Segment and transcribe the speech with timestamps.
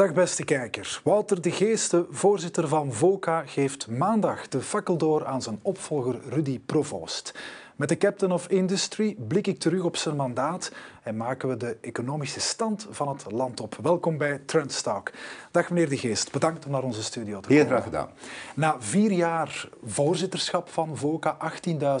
[0.00, 1.00] Dag beste kijkers.
[1.04, 6.60] Wouter de Geeste, voorzitter van VOCA, geeft maandag de fakkel door aan zijn opvolger Rudy
[6.66, 7.34] Provoost.
[7.76, 10.72] Met de Captain of Industry blik ik terug op zijn mandaat
[11.02, 13.76] en maken we de economische stand van het land op.
[13.82, 15.10] Welkom bij Trendstalk.
[15.50, 17.62] Dag meneer de Geest, bedankt om naar onze studio te komen.
[17.62, 18.08] Heel graag gedaan.
[18.54, 21.36] Na vier jaar voorzitterschap van VOCA,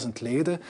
[0.02, 0.60] 18.000 leden,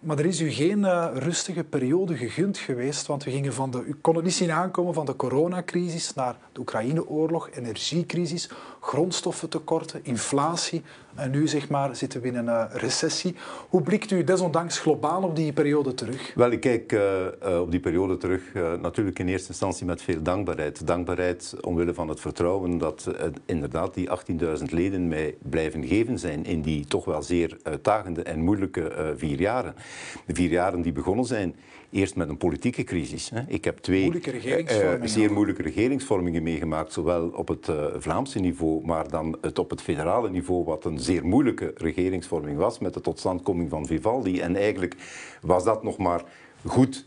[0.00, 3.82] maar er is u geen uh, rustige periode gegund geweest, want we gingen van de,
[3.84, 8.50] u kon het niet zien aankomen van de coronacrisis naar de Oekraïne-oorlog, energiecrisis,
[8.80, 10.82] grondstoffentekorten, inflatie.
[11.16, 13.34] En nu zeg maar, zitten we in een uh, recessie.
[13.68, 16.32] Hoe blikt u desondanks globaal op die periode terug?
[16.34, 17.00] Wel, ik kijk uh,
[17.46, 18.42] uh, op die periode terug
[18.80, 20.86] natuurlijk in eerste instantie met veel dankbaarheid.
[20.86, 23.10] Dankbaarheid omwille van het vertrouwen dat
[23.46, 24.08] inderdaad die
[24.58, 29.40] 18.000 leden mij blijven geven zijn in die toch wel zeer uitdagende en moeilijke vier
[29.40, 29.74] jaren.
[30.26, 31.54] De vier jaren die begonnen zijn
[31.90, 33.32] eerst met een politieke crisis.
[33.46, 35.08] Ik heb twee moeilijke regeringsvormingen.
[35.08, 40.30] zeer moeilijke regeringsvormingen meegemaakt, zowel op het Vlaamse niveau, maar dan het op het federale
[40.30, 44.40] niveau, wat een zeer moeilijke regeringsvorming was met de totstandkoming van Vivaldi.
[44.40, 44.96] En eigenlijk
[45.40, 46.24] was dat nog maar
[46.64, 47.04] goed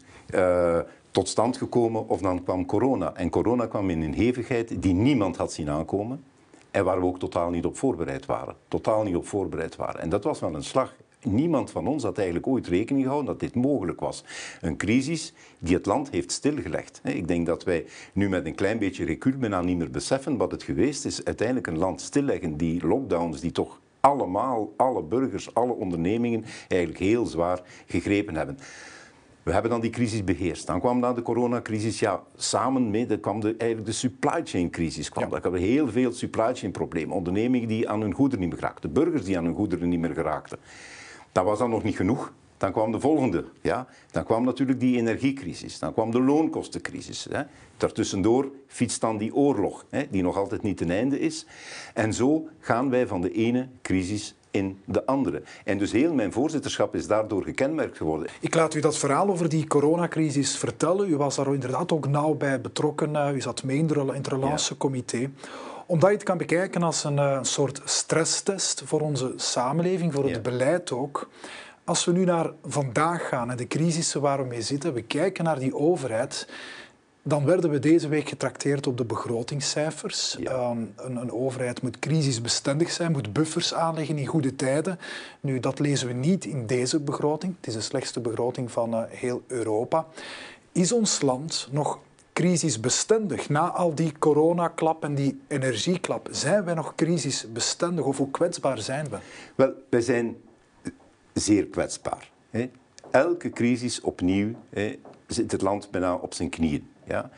[1.11, 3.15] tot stand gekomen of dan kwam corona.
[3.15, 6.23] En corona kwam in een hevigheid die niemand had zien aankomen
[6.71, 8.55] en waar we ook totaal niet op voorbereid waren.
[8.67, 10.01] Totaal niet op voorbereid waren.
[10.01, 10.95] En dat was wel een slag.
[11.23, 14.23] Niemand van ons had eigenlijk ooit rekening gehouden dat dit mogelijk was.
[14.61, 17.01] Een crisis die het land heeft stilgelegd.
[17.03, 20.51] Ik denk dat wij nu met een klein beetje recul bijna niet meer beseffen wat
[20.51, 21.25] het geweest is.
[21.25, 27.25] Uiteindelijk een land stilleggen, die lockdowns die toch allemaal, alle burgers, alle ondernemingen eigenlijk heel
[27.25, 28.57] zwaar gegrepen hebben.
[29.43, 30.67] We hebben dan die crisis beheerst.
[30.67, 31.99] Dan kwam dan de coronacrisis.
[31.99, 35.09] Ja, samen mee dan kwam de, eigenlijk de supply chain crisis.
[35.09, 35.31] Kwam.
[35.31, 35.39] Ja.
[35.39, 37.15] Kwamen heel veel supply chain problemen.
[37.15, 38.93] Ondernemingen die aan hun goederen niet meer geraakten.
[38.93, 40.59] Burgers die aan hun goederen niet meer geraakten.
[41.31, 42.33] Dat was dan nog niet genoeg.
[42.57, 43.45] Dan kwam de volgende.
[43.61, 43.87] Ja?
[44.11, 45.79] Dan kwam natuurlijk die energiecrisis.
[45.79, 47.27] Dan kwam de loonkostencrisis.
[47.29, 47.41] Hè?
[47.77, 50.03] Daartussendoor fietst dan die oorlog, hè?
[50.09, 51.45] die nog altijd niet ten einde is.
[51.93, 55.41] En zo gaan wij van de ene crisis in de andere.
[55.65, 58.27] En dus heel mijn voorzitterschap is daardoor gekenmerkt geworden.
[58.39, 61.09] Ik laat u dat verhaal over die coronacrisis vertellen.
[61.09, 63.35] U was daar inderdaad ook nauw bij betrokken.
[63.35, 65.17] U zat mee in het relatiecomité.
[65.17, 65.29] Ja
[65.89, 70.35] omdat je het kan bekijken als een, een soort stresstest voor onze samenleving, voor het
[70.35, 70.41] ja.
[70.41, 71.29] beleid ook.
[71.83, 75.43] Als we nu naar vandaag gaan en de crisissen waar we mee zitten, we kijken
[75.43, 76.47] naar die overheid,
[77.23, 80.35] dan werden we deze week getrakteerd op de begrotingscijfers.
[80.39, 80.69] Ja.
[80.69, 84.99] Um, een, een, overheid moet crisisbestendig zijn, moet buffers aanleggen in goede tijden.
[85.39, 87.55] Nu, dat lezen we niet in deze begroting.
[87.55, 90.05] Het is de slechtste begroting van uh, heel Europa.
[90.71, 91.99] Is ons land nog
[92.39, 93.49] crisisbestendig?
[93.49, 99.09] Na al die coronaklap en die energieklap, zijn wij nog crisisbestendig of hoe kwetsbaar zijn
[99.09, 99.17] we?
[99.55, 100.37] Wel, wij zijn
[101.33, 102.31] zeer kwetsbaar.
[102.49, 102.69] Hè.
[103.11, 106.87] Elke crisis opnieuw hè, zit het land bijna op zijn knieën.
[107.03, 107.29] Ja?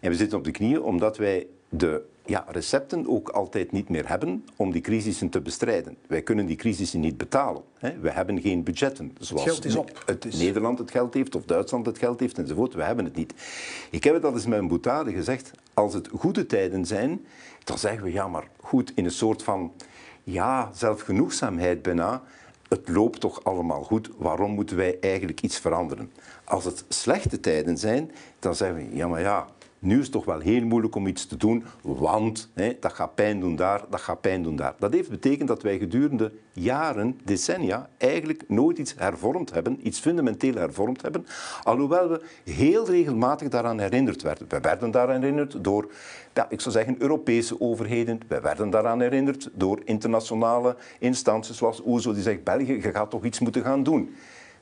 [0.00, 2.02] En we zitten op de knieën omdat wij de
[2.32, 5.96] ja, recepten ook altijd niet meer hebben om die crisissen te bestrijden.
[6.06, 7.62] Wij kunnen die crisissen niet betalen.
[7.78, 7.98] Hè.
[7.98, 9.16] We hebben geen budgetten.
[9.18, 10.02] Zoals het geld is op.
[10.06, 10.38] Het is...
[10.38, 12.74] Nederland het geld heeft of Duitsland het geld heeft enzovoort.
[12.74, 13.34] We hebben het niet.
[13.90, 15.50] Ik heb het al eens met een boetade gezegd.
[15.74, 17.26] Als het goede tijden zijn,
[17.64, 19.72] dan zeggen we ja, maar goed, in een soort van
[20.22, 22.22] ja, zelfgenoegzaamheid bijna
[22.68, 26.12] het loopt toch allemaal goed, waarom moeten wij eigenlijk iets veranderen?
[26.44, 29.46] Als het slechte tijden zijn, dan zeggen we, ja maar ja,
[29.82, 33.14] nu is het toch wel heel moeilijk om iets te doen, want hè, dat gaat
[33.14, 34.74] pijn doen daar, dat gaat pijn doen daar.
[34.78, 40.54] Dat heeft betekend dat wij gedurende jaren, decennia, eigenlijk nooit iets hervormd hebben, iets fundamenteel
[40.54, 41.26] hervormd hebben,
[41.62, 44.46] alhoewel we heel regelmatig daaraan herinnerd werden.
[44.48, 45.92] We werden daaraan herinnerd door,
[46.34, 48.20] ja, ik zou zeggen, Europese overheden.
[48.28, 53.24] We werden daaraan herinnerd door internationale instanties zoals OESO, die zegt, België, je gaat toch
[53.24, 54.14] iets moeten gaan doen.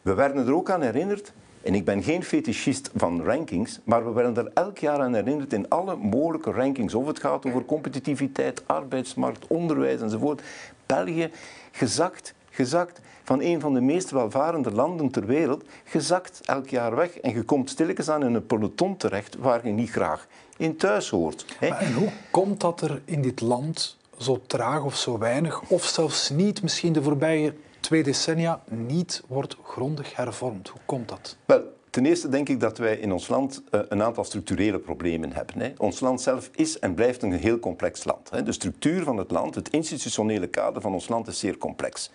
[0.02, 1.32] We werden er ook aan herinnerd
[1.62, 5.52] en ik ben geen fetischist van rankings, maar we werden er elk jaar aan herinnerd
[5.52, 6.94] in alle mogelijke rankings.
[6.94, 10.42] Of het gaat over competitiviteit, arbeidsmarkt, onderwijs enzovoort.
[10.86, 11.30] België
[11.70, 17.18] gezakt, gezakt van een van de meest welvarende landen ter wereld, gezakt elk jaar weg.
[17.18, 20.26] En je komt stilletjes aan in een peloton terecht waar je niet graag
[20.56, 21.44] in thuis hoort.
[21.60, 26.30] en hoe komt dat er in dit land zo traag of zo weinig, of zelfs
[26.30, 30.68] niet misschien de voorbije twee decennia niet wordt grondig hervormd.
[30.68, 31.36] Hoe komt dat?
[31.44, 35.32] Wel, ten eerste denk ik dat wij in ons land uh, een aantal structurele problemen
[35.32, 35.74] hebben.
[35.78, 38.44] Ons land zelf is en blijft een heel complex land.
[38.44, 42.10] De structuur van het land, het institutionele kader van ons land is zeer complex.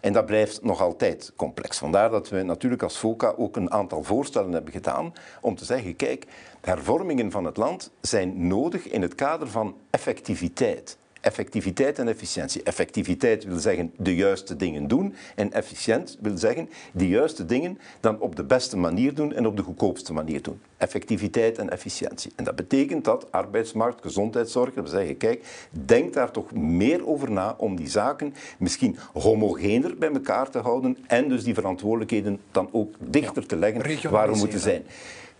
[0.00, 1.78] En dat blijft nog altijd complex.
[1.78, 5.96] Vandaar dat we natuurlijk als FOCA ook een aantal voorstellen hebben gedaan om te zeggen,
[5.96, 6.26] kijk,
[6.60, 12.62] hervormingen van het land zijn nodig in het kader van effectiviteit effectiviteit en efficiëntie.
[12.62, 18.20] Effectiviteit wil zeggen de juiste dingen doen en efficiënt wil zeggen de juiste dingen dan
[18.20, 20.60] op de beste manier doen en op de goedkoopste manier doen.
[20.76, 22.32] effectiviteit en efficiëntie.
[22.36, 27.30] En dat betekent dat arbeidsmarkt, gezondheidszorg, dat we zeggen, kijk, denk daar toch meer over
[27.30, 32.68] na om die zaken misschien homogener bij elkaar te houden en dus die verantwoordelijkheden dan
[32.72, 34.84] ook dichter te leggen waar we moeten zijn.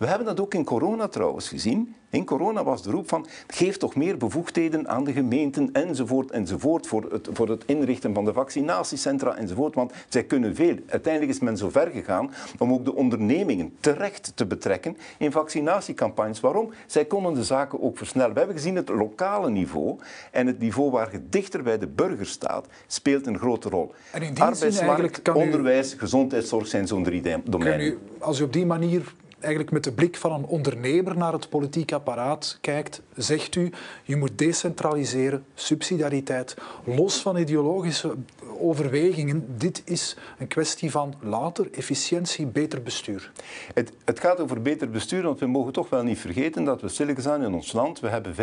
[0.05, 1.95] We hebben dat ook in corona trouwens gezien.
[2.11, 6.87] In corona was de roep van geef toch meer bevoegdheden aan de gemeenten enzovoort enzovoort
[6.87, 9.75] voor het, voor het inrichten van de vaccinatiecentra enzovoort.
[9.75, 10.77] Want zij kunnen veel.
[10.87, 16.41] Uiteindelijk is men zo ver gegaan om ook de ondernemingen terecht te betrekken in vaccinatiecampagnes.
[16.41, 16.71] Waarom?
[16.87, 18.33] Zij konden de zaken ook versnellen.
[18.33, 19.99] We hebben gezien het lokale niveau
[20.31, 23.93] en het niveau waar je dichter bij de burger staat, speelt een grote rol.
[24.13, 27.87] En in die Arbeidsmarkt, onderwijs, gezondheidszorg zijn zo'n drie domeinen.
[27.87, 29.15] U, als u op die manier
[29.45, 33.71] eigenlijk met de blik van een ondernemer naar het politiek apparaat kijkt, zegt u,
[34.03, 38.15] je moet decentraliseren, subsidiariteit, los van ideologische
[38.59, 39.59] overwegingen.
[39.59, 43.33] Dit is een kwestie van later efficiëntie, beter bestuur.
[43.75, 46.89] Het, het gaat over beter bestuur, want we mogen toch wel niet vergeten dat we
[46.89, 48.35] stilletjes aan in ons land, we hebben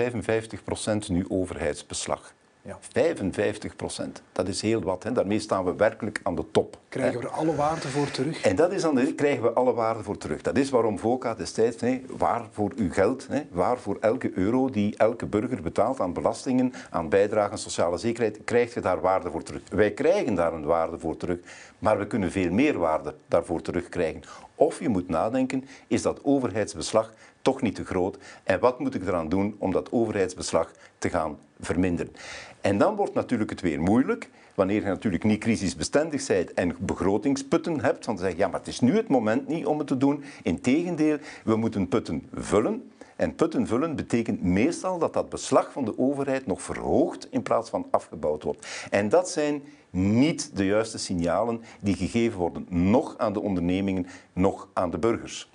[1.05, 2.33] 55% nu overheidsbeslag.
[2.63, 2.77] Ja.
[2.79, 4.21] 55 procent.
[4.31, 5.03] Dat is heel wat.
[5.03, 5.11] Hè.
[5.11, 6.77] Daarmee staan we werkelijk aan de top.
[6.89, 8.41] Krijgen we er alle waarde voor terug?
[8.41, 10.41] En dat is dan, krijgen we alle waarde voor terug.
[10.41, 14.69] Dat is waarom VOCA destijds, nee, waar voor uw geld, nee, waar voor elke euro
[14.69, 19.43] die elke burger betaalt aan belastingen, aan bijdragen, sociale zekerheid, krijg je daar waarde voor
[19.43, 19.61] terug.
[19.69, 21.39] Wij krijgen daar een waarde voor terug,
[21.79, 24.21] maar we kunnen veel meer waarde daarvoor terugkrijgen.
[24.55, 28.17] Of je moet nadenken, is dat overheidsbeslag toch niet te groot?
[28.43, 32.13] En wat moet ik eraan doen om dat overheidsbeslag te gaan verminderen?
[32.61, 37.81] En dan wordt natuurlijk het weer moeilijk, wanneer je natuurlijk niet crisisbestendig bent en begrotingsputten
[37.81, 39.97] hebt, van te zeggen, ja, maar het is nu het moment niet om het te
[39.97, 40.23] doen.
[40.43, 42.91] Integendeel, we moeten putten vullen.
[43.15, 47.69] En putten vullen betekent meestal dat dat beslag van de overheid nog verhoogd in plaats
[47.69, 48.87] van afgebouwd wordt.
[48.89, 54.67] En dat zijn niet de juiste signalen die gegeven worden, nog aan de ondernemingen, nog
[54.73, 55.49] aan de burgers.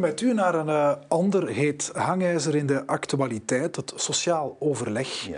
[0.00, 5.28] Met u naar een uh, ander heet hangijzer in de actualiteit, het sociaal overleg.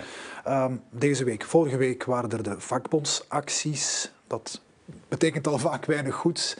[0.45, 0.65] Ja.
[0.65, 4.13] Um, deze week, vorige week waren er de vakbondsacties.
[4.27, 4.61] Dat
[5.09, 6.57] betekent al vaak weinig goeds.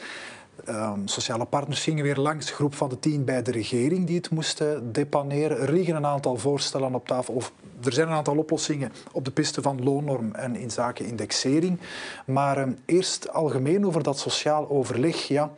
[0.69, 4.31] Um, sociale partners gingen weer langs, groep van de tien bij de regering die het
[4.31, 5.59] moesten depaneren.
[5.59, 7.53] Er liggen een aantal voorstellen op tafel, of
[7.85, 11.81] er zijn een aantal oplossingen op de piste van loonnorm en in zaken indexering.
[12.27, 15.29] Maar um, eerst algemeen over dat sociaal overleg.
[15.29, 15.51] Ja.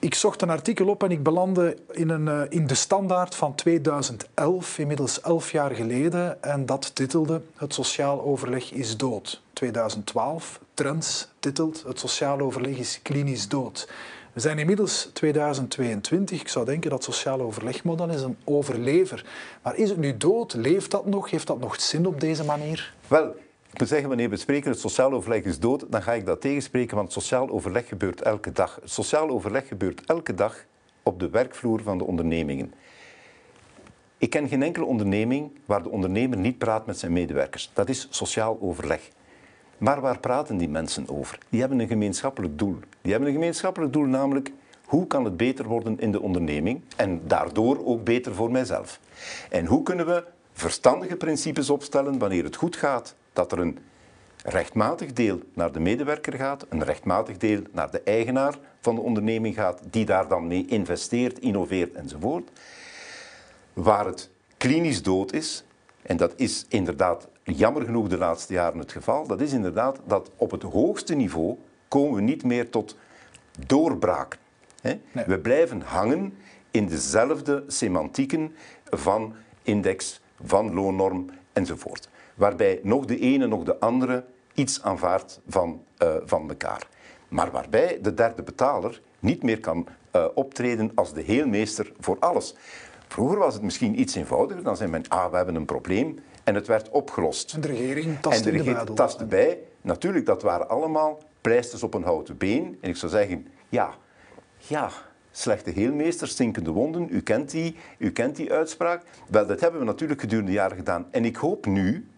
[0.00, 3.54] Ik zocht een artikel op en ik belandde in, een, uh, in de standaard van
[3.54, 6.42] 2011, inmiddels elf jaar geleden.
[6.42, 9.42] En dat titelde Het sociaal overleg is dood.
[9.52, 13.88] 2012, Trends titelt Het sociaal overleg is klinisch dood.
[14.32, 16.40] We zijn inmiddels 2022.
[16.40, 19.24] Ik zou denken dat sociaal overlegmodel is een overlever.
[19.62, 20.54] Maar is het nu dood?
[20.54, 21.30] Leeft dat nog?
[21.30, 22.94] Heeft dat nog zin op deze manier?
[23.06, 23.34] Wel,
[23.78, 26.96] moet zeggen, wanneer we spreken het sociaal overleg is dood, dan ga ik dat tegenspreken,
[26.96, 28.78] want sociaal overleg gebeurt elke dag.
[28.80, 30.64] Het sociaal overleg gebeurt elke dag
[31.02, 32.72] op de werkvloer van de ondernemingen.
[34.18, 37.70] Ik ken geen enkele onderneming waar de ondernemer niet praat met zijn medewerkers.
[37.72, 39.10] Dat is sociaal overleg.
[39.78, 41.38] Maar waar praten die mensen over?
[41.48, 42.76] Die hebben een gemeenschappelijk doel.
[43.00, 44.52] Die hebben een gemeenschappelijk doel, namelijk
[44.84, 49.00] hoe kan het beter worden in de onderneming en daardoor ook beter voor mijzelf.
[49.50, 53.78] En hoe kunnen we verstandige principes opstellen wanneer het goed gaat dat er een
[54.44, 59.54] rechtmatig deel naar de medewerker gaat, een rechtmatig deel naar de eigenaar van de onderneming
[59.54, 62.50] gaat, die daar dan mee investeert, innoveert enzovoort.
[63.72, 65.64] Waar het klinisch dood is,
[66.02, 70.30] en dat is inderdaad jammer genoeg de laatste jaren het geval, dat is inderdaad dat
[70.36, 71.56] op het hoogste niveau
[71.88, 72.96] komen we niet meer tot
[73.66, 74.38] doorbraken.
[75.12, 76.34] We blijven hangen
[76.70, 82.08] in dezelfde semantieken van index, van loonnorm enzovoort
[82.40, 86.88] waarbij nog de ene nog de andere iets aanvaardt van, uh, van elkaar.
[87.28, 92.54] Maar waarbij de derde betaler niet meer kan uh, optreden als de heelmeester voor alles.
[93.08, 94.62] Vroeger was het misschien iets eenvoudiger.
[94.62, 96.18] Dan zei men, ah, we hebben een probleem.
[96.44, 97.52] En het werd opgelost.
[97.54, 99.58] En de regering tastte, en de regering tastte bij.
[99.80, 102.78] Natuurlijk, dat waren allemaal pleisters op een houten been.
[102.80, 103.94] En ik zou zeggen, ja,
[104.56, 104.90] ja,
[105.30, 107.06] slechte heelmeester, stinkende wonden.
[107.10, 109.02] U kent die, u kent die uitspraak.
[109.28, 111.06] Wel, dat hebben we natuurlijk gedurende jaren gedaan.
[111.10, 112.09] En ik hoop nu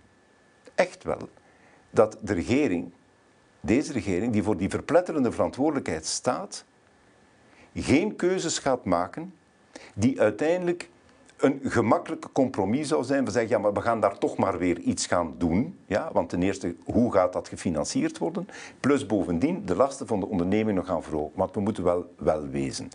[0.87, 1.29] echt wel
[1.91, 2.93] dat de regering,
[3.61, 6.65] deze regering, die voor die verpletterende verantwoordelijkheid staat,
[7.75, 9.35] geen keuzes gaat maken
[9.95, 10.89] die uiteindelijk
[11.37, 13.25] een gemakkelijke compromis zou zijn.
[13.25, 15.79] We zeggen, ja, maar we gaan daar toch maar weer iets gaan doen.
[15.87, 18.49] Ja, want ten eerste, hoe gaat dat gefinancierd worden?
[18.81, 21.33] Plus bovendien de lasten van de onderneming nog gaan verhogen.
[21.35, 22.91] Want we moeten wel, wel wezen.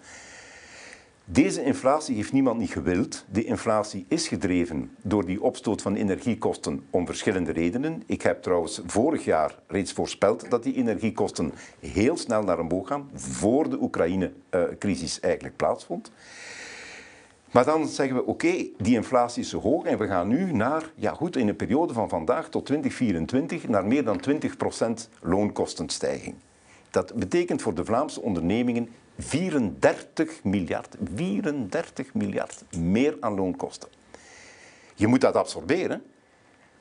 [1.29, 3.25] Deze inflatie heeft niemand niet gewild.
[3.31, 8.03] De inflatie is gedreven door die opstoot van energiekosten om verschillende redenen.
[8.05, 13.09] Ik heb trouwens vorig jaar reeds voorspeld dat die energiekosten heel snel naar omhoog gaan,
[13.13, 16.11] voor de Oekraïne-crisis eigenlijk plaatsvond.
[17.51, 20.91] Maar dan zeggen we, oké, die inflatie is zo hoog en we gaan nu naar,
[20.95, 24.21] ja goed, in een periode van vandaag tot 2024, naar meer dan
[25.07, 26.35] 20% loonkostenstijging.
[26.89, 33.89] Dat betekent voor de Vlaamse ondernemingen 34 miljard, 34 miljard meer aan loonkosten.
[34.95, 36.03] Je moet dat absorberen,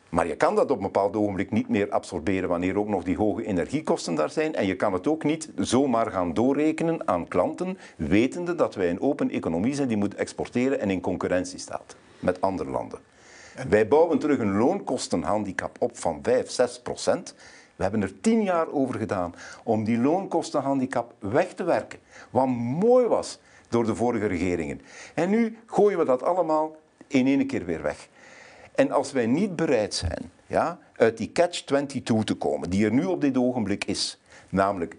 [0.08, 3.16] maar je kan dat op een bepaald ogenblik niet meer absorberen wanneer ook nog die
[3.16, 4.54] hoge energiekosten daar zijn.
[4.54, 9.00] En je kan het ook niet zomaar gaan doorrekenen aan klanten, wetende dat wij een
[9.00, 12.98] open economie zijn die moet exporteren en in concurrentie staat met andere landen.
[13.68, 17.34] Wij bouwen terug een loonkostenhandicap op van 5, 6 procent.
[17.76, 21.98] We hebben er tien jaar over gedaan om die loonkostenhandicap weg te werken.
[22.30, 24.80] Wat mooi was door de vorige regeringen.
[25.14, 28.08] En nu gooien we dat allemaal in één keer weer weg.
[28.74, 33.04] En als wij niet bereid zijn ja, uit die catch-22 te komen, die er nu
[33.04, 34.96] op dit ogenblik is, namelijk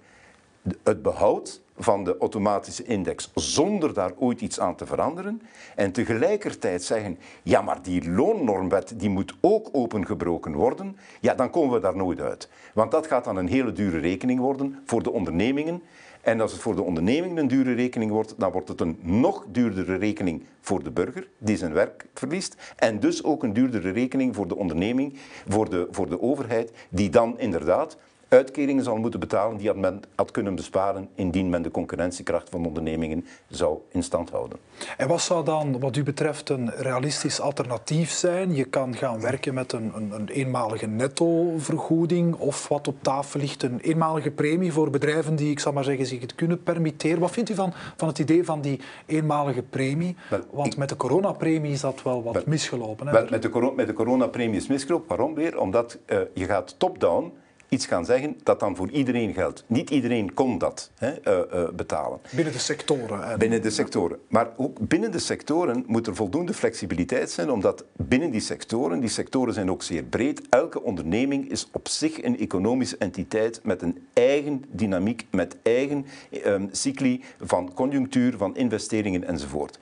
[0.83, 5.41] het behoud van de automatische index zonder daar ooit iets aan te veranderen.
[5.75, 10.97] En tegelijkertijd zeggen, ja maar die loonnormwet die moet ook opengebroken worden.
[11.19, 12.49] Ja, dan komen we daar nooit uit.
[12.73, 15.81] Want dat gaat dan een hele dure rekening worden voor de ondernemingen.
[16.21, 19.45] En als het voor de onderneming een dure rekening wordt, dan wordt het een nog
[19.51, 22.55] duurdere rekening voor de burger die zijn werk verliest.
[22.75, 25.17] En dus ook een duurdere rekening voor de onderneming,
[25.47, 30.31] voor de, voor de overheid, die dan inderdaad uitkeringen zal moeten betalen die men had
[30.31, 34.57] kunnen besparen indien men de concurrentiekracht van ondernemingen zou in stand houden.
[34.97, 38.55] En wat zou dan wat u betreft een realistisch alternatief zijn?
[38.55, 43.63] Je kan gaan werken met een, een, een eenmalige nettovergoeding of wat op tafel ligt,
[43.63, 47.19] een eenmalige premie voor bedrijven die, ik zal maar zeggen, zich het kunnen permitteren.
[47.19, 50.15] Wat vindt u van, van het idee van die eenmalige premie?
[50.51, 53.07] Want met de coronapremie is dat wel wat misgelopen.
[53.07, 53.13] Hè?
[53.13, 55.07] Wel, met, de, met de coronapremie is misgelopen.
[55.07, 55.59] Waarom weer?
[55.59, 57.33] Omdat uh, je gaat top-down
[57.69, 59.63] iets gaan zeggen dat dan voor iedereen geldt.
[59.67, 62.19] Niet iedereen kon dat hè, uh, uh, betalen.
[62.31, 63.23] Binnen de sectoren.
[63.23, 63.39] En...
[63.39, 64.19] Binnen de sectoren.
[64.27, 69.09] Maar ook binnen de sectoren moet er voldoende flexibiliteit zijn, omdat binnen die sectoren, die
[69.09, 74.07] sectoren zijn ook zeer breed, elke onderneming is op zich een economische entiteit met een
[74.13, 76.05] eigen dynamiek, met eigen
[76.45, 79.79] um, cycli van conjunctuur, van investeringen enzovoort.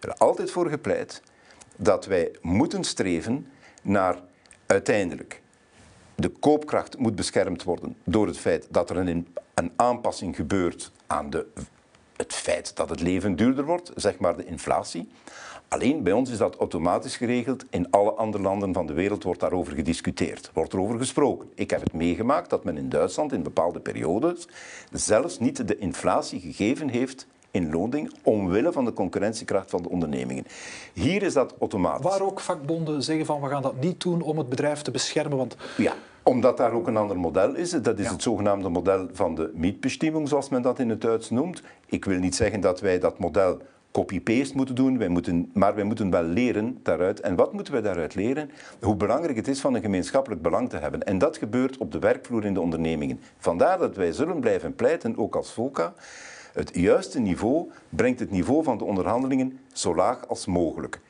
[0.00, 1.22] Er is altijd voor gepleit
[1.76, 3.46] dat wij moeten streven
[3.82, 4.18] naar
[4.66, 5.42] uiteindelijk
[6.14, 11.30] de koopkracht moet beschermd worden door het feit dat er een, een aanpassing gebeurt aan
[11.30, 11.46] de,
[12.16, 15.08] het feit dat het leven duurder wordt, zeg maar de inflatie.
[15.68, 17.64] Alleen bij ons is dat automatisch geregeld.
[17.70, 21.50] In alle andere landen van de wereld wordt daarover gediscuteerd, wordt erover gesproken.
[21.54, 24.48] Ik heb het meegemaakt dat men in Duitsland in bepaalde periodes
[24.92, 30.44] zelfs niet de inflatie gegeven heeft in loonding omwille van de concurrentiekracht van de ondernemingen.
[30.92, 32.10] Hier is dat automatisch.
[32.10, 35.38] Waar ook vakbonden zeggen van we gaan dat niet doen om het bedrijf te beschermen,
[35.38, 35.56] want...
[35.76, 35.92] Ja,
[36.22, 37.70] omdat daar ook een ander model is.
[37.70, 41.62] Dat is het zogenaamde model van de mietbestimming, zoals men dat in het Duits noemt.
[41.86, 43.58] Ik wil niet zeggen dat wij dat model
[43.90, 47.20] copy-paste moeten doen, wij moeten, maar wij moeten wel leren daaruit.
[47.20, 48.50] En wat moeten wij daaruit leren?
[48.80, 51.02] Hoe belangrijk het is van een gemeenschappelijk belang te hebben.
[51.02, 53.20] En dat gebeurt op de werkvloer in de ondernemingen.
[53.38, 55.94] Vandaar dat wij zullen blijven pleiten, ook als VOCA,
[56.54, 61.00] het juiste niveau brengt het niveau van de onderhandelingen zo laag als mogelijk.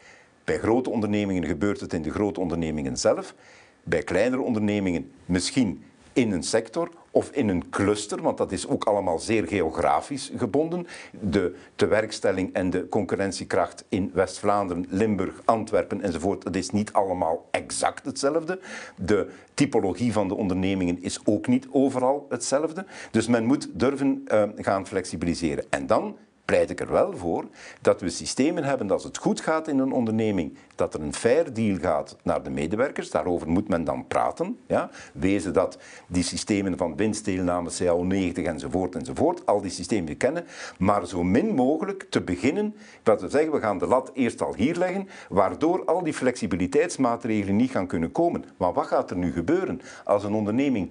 [0.45, 3.35] Bij grote ondernemingen gebeurt het in de grote ondernemingen zelf.
[3.83, 5.85] Bij kleinere ondernemingen misschien
[6.15, 10.87] in een sector of in een cluster, want dat is ook allemaal zeer geografisch gebonden.
[11.21, 18.05] De tewerkstelling en de concurrentiekracht in West-Vlaanderen, Limburg, Antwerpen enzovoort, dat is niet allemaal exact
[18.05, 18.61] hetzelfde.
[18.97, 22.87] De typologie van de ondernemingen is ook niet overal hetzelfde.
[23.11, 25.65] Dus men moet durven uh, gaan flexibiliseren.
[25.71, 27.45] En dan pleit ik er wel voor
[27.81, 31.15] dat we systemen hebben dat als het goed gaat in een onderneming, dat er een
[31.15, 33.11] fair deal gaat naar de medewerkers.
[33.11, 34.59] Daarover moet men dan praten.
[34.67, 34.91] Ja?
[35.13, 40.47] Wezen dat die systemen van winstdeelname, CAO90 enzovoort enzovoort, al die systemen kennen,
[40.79, 44.55] maar zo min mogelijk te beginnen, dat we zeggen, we gaan de lat eerst al
[44.55, 48.45] hier leggen, waardoor al die flexibiliteitsmaatregelen niet gaan kunnen komen.
[48.57, 50.91] Maar wat gaat er nu gebeuren als een onderneming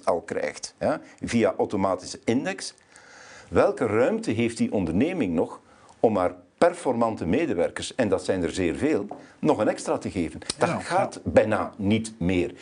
[0.00, 2.74] 10% al krijgt ja, via automatische index?
[3.54, 5.60] Welke ruimte heeft die onderneming nog
[6.00, 9.06] om haar performante medewerkers, en dat zijn er zeer veel,
[9.38, 10.40] nog een extra te geven?
[10.58, 12.54] Dat gaat bijna niet meer.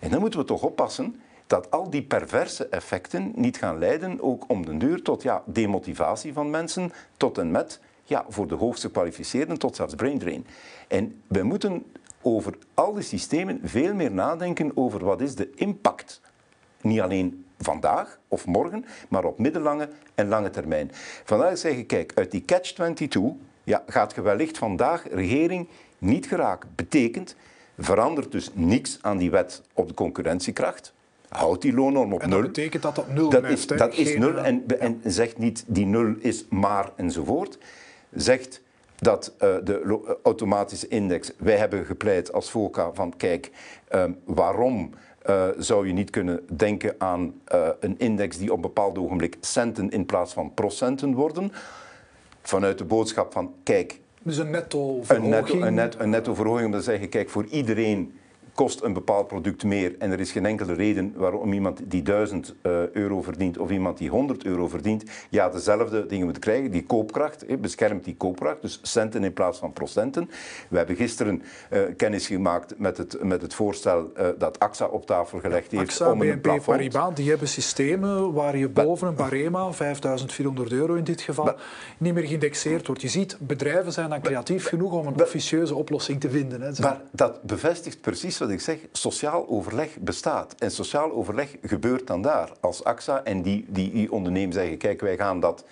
[0.00, 4.44] En dan moeten we toch oppassen dat al die perverse effecten niet gaan leiden, ook
[4.48, 8.90] om de duur, tot ja, demotivatie van mensen, tot en met, ja, voor de hoogste
[8.90, 10.46] kwalificeerden, tot zelfs brain drain.
[10.88, 11.84] En we moeten
[12.22, 16.20] over al die systemen veel meer nadenken over wat is de impact,
[16.80, 20.90] niet alleen vandaag of morgen, maar op middellange en lange termijn.
[21.24, 23.20] Vandaar zeg ik, kijk, uit die catch-22
[23.64, 26.68] ja, gaat je wellicht vandaag regering niet geraken.
[26.74, 27.36] Betekent,
[27.78, 30.92] verandert dus niks aan die wet op de concurrentiekracht.
[31.28, 33.70] Houdt die loonnorm op en dat betekent dat dat nul dat blijft.
[33.70, 37.58] Is, dat is nul en, en zegt niet die nul is maar enzovoort.
[38.10, 38.62] Zegt
[38.98, 43.50] dat uh, de automatische index, wij hebben gepleit als VOCA van kijk,
[43.94, 44.90] um, waarom
[45.28, 49.36] uh, zou je niet kunnen denken aan uh, een index die op een bepaald ogenblik
[49.40, 51.52] centen in plaats van procenten worden?
[52.42, 54.00] Vanuit de boodschap van kijk.
[54.22, 55.34] Dus een netto verhoging?
[55.34, 58.18] Een netto, een, net, een netto verhoging om te zeggen, kijk, voor iedereen
[58.56, 62.54] kost een bepaald product meer en er is geen enkele reden waarom iemand die 1000
[62.62, 66.70] uh, euro verdient of iemand die 100 euro verdient, ja, dezelfde dingen moet krijgen.
[66.70, 70.30] Die koopkracht beschermt die koopkracht, dus centen in plaats van procenten.
[70.68, 75.06] We hebben gisteren uh, kennis gemaakt met het, met het voorstel uh, dat AXA op
[75.06, 79.14] tafel gelegd heeft AXA, om een BNP Paribas, die hebben systemen waar je boven een
[79.14, 81.54] barema, 5400 euro in dit geval,
[81.98, 83.02] niet meer geïndexeerd wordt.
[83.02, 86.60] Je ziet, bedrijven zijn dan creatief genoeg om een officieuze oplossing te vinden.
[86.60, 90.54] Hè, maar dat bevestigt precies wat ik zeg, sociaal overleg bestaat.
[90.58, 92.52] En sociaal overleg gebeurt dan daar.
[92.60, 95.64] Als AXA en die, die, die ondernemen zeggen, kijk, wij gaan dat,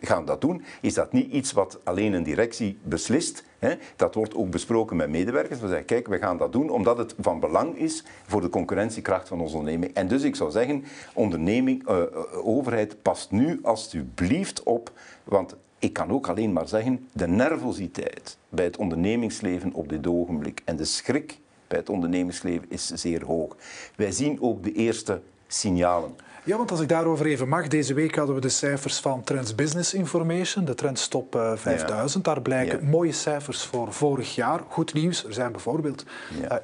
[0.00, 3.44] gaan dat doen, is dat niet iets wat alleen een directie beslist.
[3.58, 3.74] Hè?
[3.96, 5.60] Dat wordt ook besproken met medewerkers.
[5.60, 9.28] We zeggen, kijk, we gaan dat doen omdat het van belang is voor de concurrentiekracht
[9.28, 9.94] van onze onderneming.
[9.94, 10.84] En dus ik zou zeggen,
[11.14, 12.02] onderneming, uh,
[12.42, 14.92] overheid, past nu alstublieft op,
[15.24, 20.62] want ik kan ook alleen maar zeggen, de nervositeit bij het ondernemingsleven op dit ogenblik
[20.64, 21.38] en de schrik
[21.70, 23.56] bij het ondernemingsleven is zeer hoog.
[23.96, 26.16] Wij zien ook de eerste signalen.
[26.44, 29.54] Ja, want als ik daarover even mag, deze week hadden we de cijfers van Trends
[29.54, 32.24] Business Information, de Trends Top 5000.
[32.24, 34.60] Daar blijken mooie cijfers voor vorig jaar.
[34.68, 36.04] Goed nieuws, er zijn bijvoorbeeld
[36.40, 36.62] ja.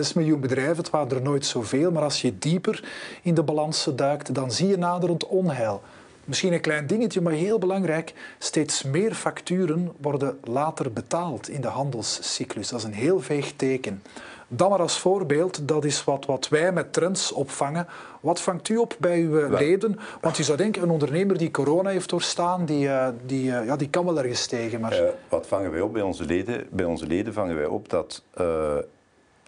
[0.00, 2.84] 1,6 miljoen bedrijven, het waren er nooit zoveel, maar als je dieper
[3.22, 5.82] in de balansen duikt, dan zie je naderend onheil.
[6.24, 8.14] Misschien een klein dingetje, maar heel belangrijk.
[8.38, 12.68] Steeds meer facturen worden later betaald in de handelscyclus.
[12.68, 14.02] Dat is een heel veeg teken.
[14.52, 17.86] Dan maar als voorbeeld, dat is wat, wat wij met trends opvangen.
[18.20, 19.98] Wat vangt u op bij uw leden?
[20.20, 23.76] Want je zou denken, een ondernemer die corona heeft doorstaan, die, uh, die, uh, ja,
[23.76, 24.80] die kan wel ergens tegen.
[24.80, 25.02] Maar...
[25.02, 26.66] Uh, wat vangen wij op bij onze leden?
[26.70, 28.22] Bij onze leden vangen wij op dat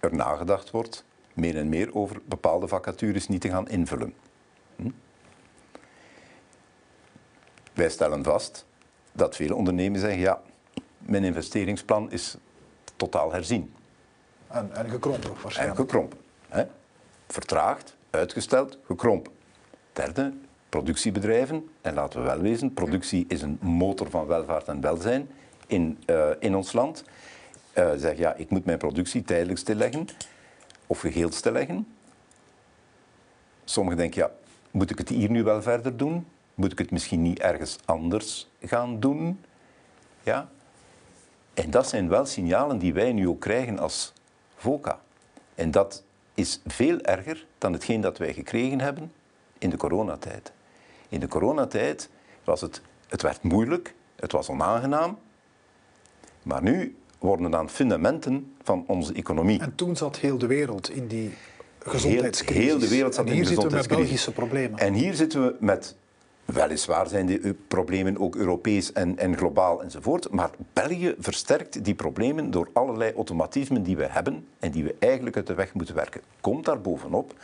[0.00, 4.14] er nagedacht wordt, meer en meer, over bepaalde vacatures niet te gaan invullen.
[4.76, 4.90] Hm?
[7.72, 8.66] Wij stellen vast
[9.12, 10.40] dat veel ondernemers zeggen, ja,
[10.98, 12.36] mijn investeringsplan is
[12.96, 13.74] totaal herzien.
[14.52, 15.78] En, en gekrompen waarschijnlijk.
[15.78, 16.18] En gekrompen.
[16.48, 16.64] Hè?
[17.26, 19.32] Vertraagd, uitgesteld, gekrompen.
[19.92, 20.32] Derde,
[20.68, 21.68] productiebedrijven.
[21.80, 25.28] En laten we wel wezen, productie is een motor van welvaart en welzijn
[25.66, 27.04] in, uh, in ons land.
[27.78, 30.06] Uh, zeg ja, ik moet mijn productie tijdelijk stilleggen
[30.86, 31.86] of geheel stilleggen.
[33.64, 34.30] Sommigen denken, ja,
[34.70, 36.26] moet ik het hier nu wel verder doen?
[36.54, 39.40] Moet ik het misschien niet ergens anders gaan doen?
[40.22, 40.48] Ja?
[41.54, 44.12] En dat zijn wel signalen die wij nu ook krijgen als
[44.62, 45.00] VOCA.
[45.54, 46.02] En dat
[46.34, 49.12] is veel erger dan hetgeen dat wij gekregen hebben
[49.58, 50.52] in de coronatijd.
[51.08, 52.08] In de coronatijd
[52.44, 55.18] was het, het werd moeilijk, het was onaangenaam,
[56.42, 59.60] maar nu worden dan fundamenten van onze economie.
[59.60, 61.34] En toen zat heel de wereld in die
[61.78, 62.62] gezondheidscrisis.
[62.62, 64.78] Heel, heel de wereld zat en hier in de zitten we met Belgische problemen.
[64.78, 65.96] En hier zitten we met
[66.44, 72.50] Weliswaar zijn die problemen ook Europees en, en globaal enzovoort, maar België versterkt die problemen
[72.50, 76.20] door allerlei automatismen die we hebben en die we eigenlijk uit de weg moeten werken.
[76.40, 77.34] Komt daar bovenop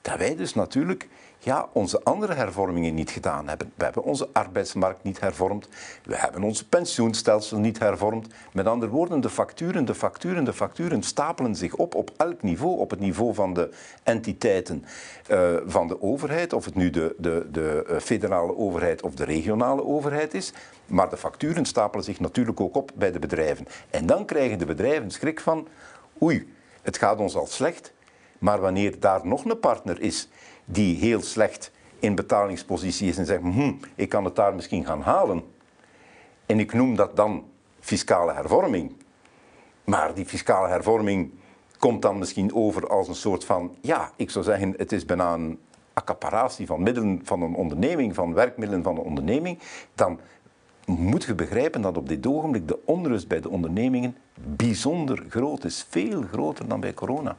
[0.00, 1.08] dat wij dus natuurlijk
[1.46, 3.72] ja, onze andere hervormingen niet gedaan hebben.
[3.74, 5.68] We hebben onze arbeidsmarkt niet hervormd.
[6.04, 8.34] We hebben ons pensioenstelsel niet hervormd.
[8.52, 12.78] Met andere woorden, de facturen, de facturen, de facturen stapelen zich op op elk niveau.
[12.78, 13.70] Op het niveau van de
[14.02, 14.84] entiteiten
[15.30, 19.24] uh, van de overheid, of het nu de, de, de eh, federale overheid of de
[19.24, 20.52] regionale overheid is.
[20.86, 23.66] Maar de facturen stapelen zich natuurlijk ook op bij de bedrijven.
[23.90, 25.68] En dan krijgen de bedrijven schrik van,
[26.22, 27.94] oei, het gaat ons al slecht.
[28.38, 30.28] Maar wanneer daar nog een partner is
[30.64, 35.00] die heel slecht in betalingspositie is en zegt, hm, ik kan het daar misschien gaan
[35.00, 35.42] halen.
[36.46, 37.44] En ik noem dat dan
[37.80, 38.92] fiscale hervorming.
[39.84, 41.30] Maar die fiscale hervorming
[41.78, 45.34] komt dan misschien over als een soort van, ja, ik zou zeggen, het is bijna
[45.34, 45.58] een
[45.92, 49.58] accaparatie van middelen van een onderneming, van werkmiddelen van een onderneming.
[49.94, 50.20] Dan
[50.86, 55.86] moet je begrijpen dat op dit ogenblik de onrust bij de ondernemingen bijzonder groot is.
[55.88, 57.36] Veel groter dan bij corona.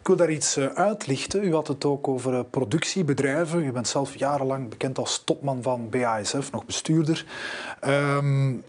[0.00, 1.44] Ik wil daar iets eh, uitlichten.
[1.44, 3.64] U had het ook over eh, productiebedrijven.
[3.64, 7.26] U bent zelf jarenlang bekend als topman van BASF, nog bestuurder.
[7.86, 8.64] Um,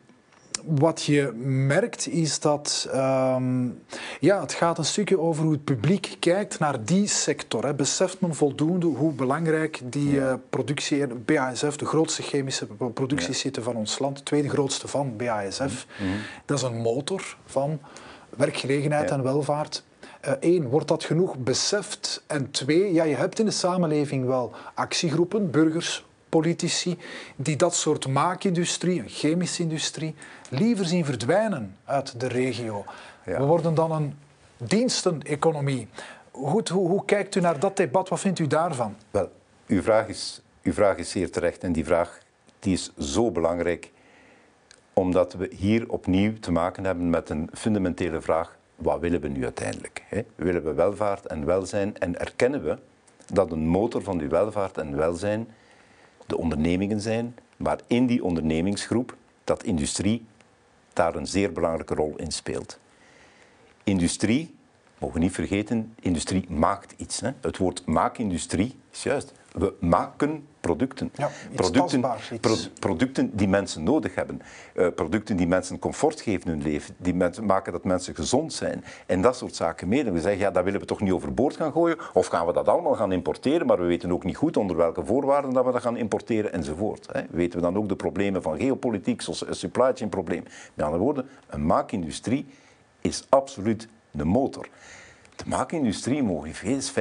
[0.66, 1.32] wat je
[1.68, 3.82] merkt is dat um,
[4.20, 7.66] ja, het gaat een stukje over hoe het publiek kijkt naar die sector.
[7.66, 7.74] Hè.
[7.74, 10.32] Beseft men voldoende hoe belangrijk die ja.
[10.32, 13.66] uh, productie, BASF, de grootste chemische productiesite ja.
[13.66, 16.18] van ons land, de tweede grootste van BASF, mm -hmm.
[16.46, 17.80] dat is een motor van
[18.30, 19.16] werkgelegenheid ja.
[19.16, 19.84] en welvaart
[20.40, 22.24] Eén, uh, wordt dat genoeg beseft?
[22.28, 26.98] En twee, ja, je hebt in de samenleving wel actiegroepen, burgers politici
[27.36, 30.16] die dat soort maakindustrie, een chemische industrie,
[30.50, 32.86] liever zien verdwijnen uit de regio.
[33.24, 34.14] We worden dan een
[34.58, 35.88] diensteneconomie.
[36.32, 38.10] Goed, hoe, hoe kijkt u naar dat debat?
[38.10, 38.96] Wat vindt u daarvan?
[39.12, 39.32] Wel,
[39.68, 42.20] uw vraag is, uw vraag is zeer terecht en die vraag
[42.60, 43.92] die is zo belangrijk
[44.94, 48.58] omdat we hier opnieuw te maken hebben met een fundamentele vraag.
[48.82, 50.04] Wat willen we nu uiteindelijk?
[50.08, 50.22] Hè?
[50.36, 52.78] Willen we welvaart en welzijn en erkennen we
[53.34, 55.48] dat een motor van die welvaart en welzijn
[56.28, 60.26] de ondernemingen zijn, maar in die ondernemingsgroep dat industrie
[60.94, 62.80] daar een zeer belangrijke rol in speelt.
[63.84, 64.56] Industrie,
[64.98, 67.20] mogen we niet vergeten, industrie maakt iets.
[67.20, 67.32] Hè?
[67.42, 69.32] Het woord maakindustrie is juist.
[69.52, 71.12] We maken producten.
[71.16, 72.04] Ja, producten,
[72.80, 74.42] producten die mensen nodig hebben.
[74.76, 76.96] Uh, producten die mensen comfort geven in hun leven.
[76.98, 78.84] Die mensen, maken dat mensen gezond zijn.
[79.06, 80.14] En dat soort zaken meer.
[80.14, 81.98] we zeggen, ja, dat willen we toch niet overboord gaan gooien?
[82.14, 83.68] Of gaan we dat allemaal gaan importeren?
[83.68, 87.08] Maar we weten ook niet goed onder welke voorwaarden dat we dat gaan importeren enzovoort.
[87.12, 87.22] Hè.
[87.30, 90.44] Weten we dan ook de problemen van geopolitiek, zoals een supply chain probleem.
[90.74, 92.46] Met andere woorden, een maakindustrie
[93.02, 94.68] is absoluut de motor.
[95.44, 96.24] De maakindustrie
[96.64, 96.94] is 50%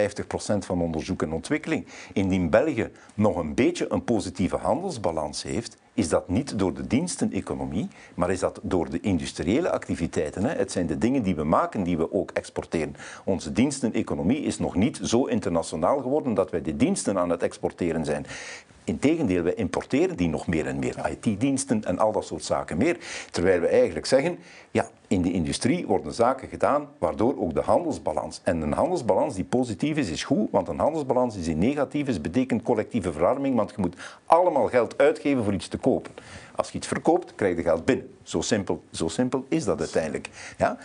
[0.58, 1.86] van onderzoek en ontwikkeling.
[2.12, 7.88] Indien België nog een beetje een positieve handelsbalans heeft, is dat niet door de diensteneconomie,
[8.14, 10.44] maar is dat door de industriële activiteiten.
[10.44, 12.96] Het zijn de dingen die we maken die we ook exporteren.
[13.24, 18.04] Onze diensteneconomie is nog niet zo internationaal geworden dat wij de diensten aan het exporteren
[18.04, 18.26] zijn.
[18.90, 21.10] Integendeel, wij importeren die nog meer en meer.
[21.10, 22.98] IT-diensten en al dat soort zaken meer.
[23.30, 24.38] Terwijl we eigenlijk zeggen,
[24.70, 28.40] ja, in de industrie worden zaken gedaan waardoor ook de handelsbalans.
[28.44, 32.62] En een handelsbalans die positief is, is goed, want een handelsbalans die negatief is, betekent
[32.62, 36.12] collectieve verarming, want je moet allemaal geld uitgeven voor iets te kopen.
[36.56, 38.10] Als je iets verkoopt, krijg je geld binnen.
[38.22, 40.28] Zo simpel, zo simpel is dat uiteindelijk.
[40.58, 40.78] Ja?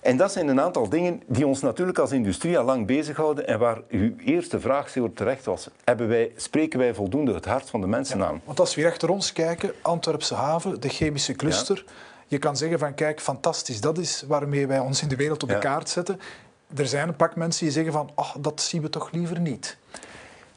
[0.00, 3.58] En dat zijn een aantal dingen die ons natuurlijk als industrie al lang bezighouden en
[3.58, 5.68] waar uw eerste vraag zeer terecht was.
[5.84, 8.40] Hebben wij, spreken wij voldoende het hart van de mensen aan?
[8.44, 11.84] Want als we hier achter ons kijken, Antwerpse haven, de chemische cluster,
[12.26, 15.48] je kan zeggen van kijk, fantastisch, dat is waarmee wij ons in de wereld op
[15.48, 16.20] de kaart zetten.
[16.76, 19.76] Er zijn een pak mensen die zeggen van, ach, dat zien we toch liever niet.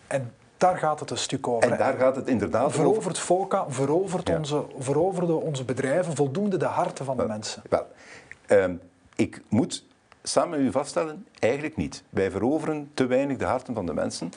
[0.07, 1.71] En daar gaat het een stuk over.
[1.71, 3.15] En daar gaat het inderdaad verovert over.
[3.15, 7.61] FOCA, verovert onze, veroverde onze bedrijven voldoende de harten van de mensen?
[7.69, 7.85] Wel,
[8.47, 8.73] ehm,
[9.15, 9.85] ik moet
[10.23, 12.03] samen met u vaststellen, eigenlijk niet.
[12.09, 14.31] Wij veroveren te weinig de harten van de mensen.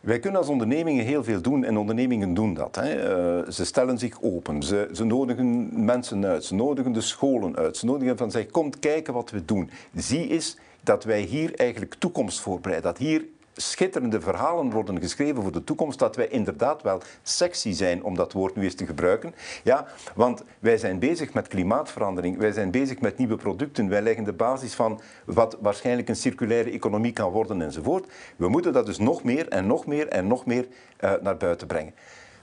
[0.00, 2.76] Wij kunnen als ondernemingen heel veel doen en ondernemingen doen dat.
[2.76, 2.94] Hè.
[3.42, 7.76] Uh, ze stellen zich open, ze, ze, nodigen mensen uit, ze nodigen de scholen uit,
[7.76, 9.70] ze nodigen van zeg, kom kijken wat we doen.
[9.94, 13.24] Zie eens dat wij hier eigenlijk toekomst voorbereiden, dat hier
[13.56, 18.32] schitterende verhalen worden geschreven voor de toekomst, dat wij inderdaad wel sexy zijn, om dat
[18.32, 19.34] woord nu eens te gebruiken.
[19.62, 24.24] Ja, want wij zijn bezig met klimaatverandering, wij zijn bezig met nieuwe producten, wij leggen
[24.24, 28.06] de basis van wat waarschijnlijk een circulaire economie kan worden enzovoort.
[28.36, 30.66] We moeten dat dus nog meer en nog meer en nog meer
[31.00, 31.94] uh, naar buiten brengen.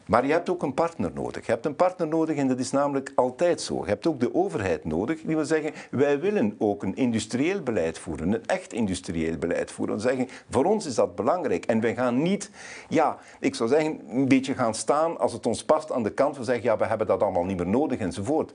[0.09, 1.45] Maar je hebt ook een partner nodig.
[1.45, 3.81] Je hebt een partner nodig en dat is namelijk altijd zo.
[3.83, 7.99] Je hebt ook de overheid nodig die wil zeggen, wij willen ook een industrieel beleid
[7.99, 9.95] voeren, een echt industrieel beleid voeren.
[9.95, 11.65] En zeggen, voor ons is dat belangrijk.
[11.65, 12.51] En wij gaan niet,
[12.87, 16.37] ja, ik zou zeggen, een beetje gaan staan als het ons past aan de kant.
[16.37, 18.53] We zeggen, ja, we hebben dat allemaal niet meer nodig enzovoort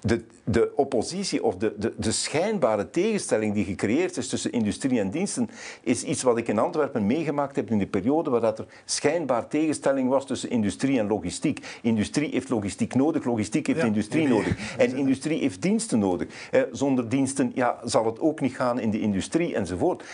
[0.00, 5.10] de, de oppositie of de, de, de schijnbare tegenstelling die gecreëerd is tussen industrie en
[5.10, 8.66] diensten, is iets wat ik in Antwerpen meegemaakt heb in de periode waar dat er
[8.84, 11.78] schijnbaar tegenstelling was tussen industrie en logistiek.
[11.82, 14.76] Industrie heeft logistiek nodig, logistiek heeft industrie nodig.
[14.78, 16.28] En industrie heeft diensten nodig.
[16.50, 20.04] Eh, zonder diensten ja, zal het ook niet gaan in de industrie enzovoort.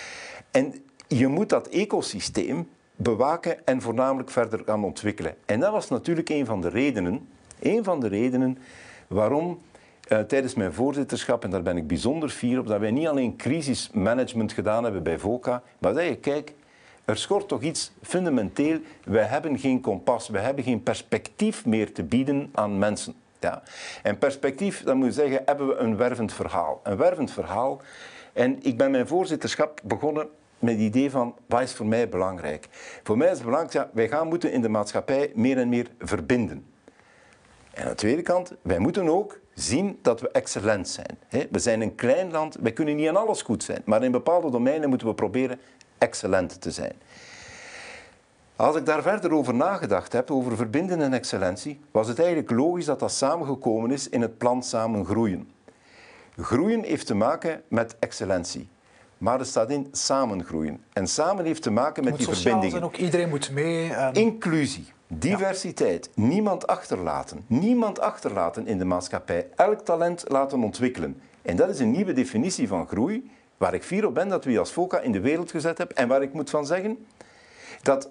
[0.50, 0.74] En
[1.08, 5.34] je moet dat ecosysteem bewaken en voornamelijk verder gaan ontwikkelen.
[5.44, 7.28] En dat was natuurlijk een van de redenen,
[7.60, 8.58] een van de redenen
[9.08, 9.58] waarom
[10.08, 13.36] uh, tijdens mijn voorzitterschap, en daar ben ik bijzonder fier op, dat wij niet alleen
[13.36, 16.52] crisismanagement gedaan hebben bij VOCA, maar dat je, kijk,
[17.04, 18.78] er schort toch iets fundamenteel.
[19.04, 23.14] Wij hebben geen kompas, we hebben geen perspectief meer te bieden aan mensen.
[23.40, 23.62] Ja.
[24.02, 26.80] En perspectief, dan moet je zeggen, hebben we een wervend verhaal.
[26.82, 27.80] Een wervend verhaal.
[28.32, 32.66] En ik ben mijn voorzitterschap begonnen met het idee van, wat is voor mij belangrijk?
[33.02, 35.86] Voor mij is het belangrijk, ja, wij gaan moeten in de maatschappij meer en meer
[35.98, 36.66] verbinden.
[37.70, 41.18] En aan de tweede kant, wij moeten ook zien dat we excellent zijn.
[41.50, 44.50] We zijn een klein land, wij kunnen niet in alles goed zijn, maar in bepaalde
[44.50, 45.60] domeinen moeten we proberen
[45.98, 46.92] excellent te zijn.
[48.56, 52.84] Als ik daar verder over nagedacht heb, over verbinden en excellentie, was het eigenlijk logisch
[52.84, 55.48] dat dat samengekomen is in het plan Samen Groeien.
[56.36, 58.68] Groeien heeft te maken met excellentie.
[59.24, 60.84] Maar er staat in samen groeien.
[60.92, 62.70] En samen heeft te maken met die verbindingen.
[62.70, 63.92] Zijn ook iedereen moet mee.
[63.92, 64.14] En...
[64.14, 64.86] Inclusie.
[65.06, 66.10] Diversiteit.
[66.14, 67.44] Niemand achterlaten.
[67.46, 69.46] Niemand achterlaten in de maatschappij.
[69.56, 71.20] Elk talent laten ontwikkelen.
[71.42, 74.58] En dat is een nieuwe definitie van groei, waar ik fier op ben dat we
[74.58, 77.06] als FOCA in de wereld gezet hebben en waar ik moet van zeggen
[77.82, 78.10] dat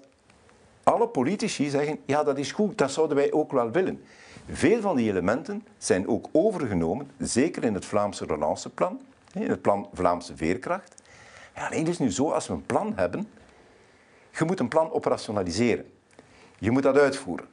[0.82, 4.02] Alle politici zeggen, ja dat is goed, dat zouden wij ook wel willen.
[4.50, 9.00] Veel van die elementen zijn ook overgenomen, zeker in het Vlaamse relanceplan,
[9.32, 11.02] in het plan Vlaamse Veerkracht.
[11.54, 13.28] Alleen is het nu zo, als we een plan hebben,
[14.38, 15.86] je moet een plan operationaliseren.
[16.58, 17.46] Je moet dat uitvoeren.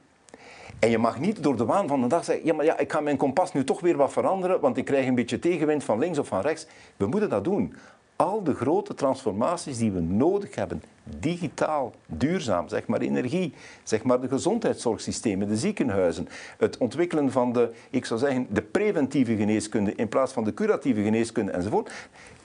[0.78, 2.92] En je mag niet door de waan van de dag zeggen, ja maar ja, ik
[2.92, 5.98] ga mijn kompas nu toch weer wat veranderen, want ik krijg een beetje tegenwind van
[5.98, 6.66] links of van rechts.
[6.96, 7.74] We moeten dat doen.
[8.16, 14.20] Al de grote transformaties die we nodig hebben, digitaal, duurzaam, zeg maar energie, zeg maar
[14.20, 20.08] de gezondheidszorgsystemen, de ziekenhuizen, het ontwikkelen van de, ik zou zeggen, de preventieve geneeskunde in
[20.08, 21.90] plaats van de curatieve geneeskunde enzovoort,